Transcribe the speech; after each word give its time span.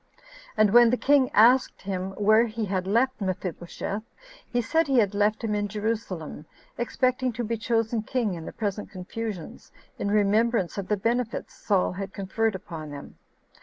And 0.57 0.71
when 0.73 0.89
the 0.89 0.97
king 0.97 1.29
asked 1.31 1.83
him 1.83 2.13
where 2.13 2.47
he 2.47 2.65
had 2.65 2.87
left 2.87 3.21
Mephibosheth, 3.21 4.01
he 4.51 4.59
said 4.59 4.87
he 4.87 4.97
had 4.97 5.13
left 5.13 5.43
him 5.43 5.53
in 5.53 5.67
Jerusalem, 5.67 6.47
expecting 6.75 7.31
to 7.33 7.43
be 7.43 7.55
chosen 7.55 8.01
king 8.01 8.33
in 8.33 8.45
the 8.45 8.51
present 8.51 8.89
confusions, 8.89 9.71
in 9.99 10.09
remembrance 10.09 10.79
of 10.79 10.87
the 10.87 10.97
benefits 10.97 11.53
Saul 11.53 11.91
had 11.91 12.13
conferred 12.15 12.55
upon 12.55 12.89
them. 12.89 13.19